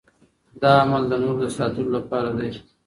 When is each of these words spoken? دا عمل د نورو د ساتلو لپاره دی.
دا 0.61 0.71
عمل 0.83 1.03
د 1.07 1.13
نورو 1.23 1.39
د 1.41 1.43
ساتلو 1.57 1.89
لپاره 1.97 2.29
دی. 2.37 2.49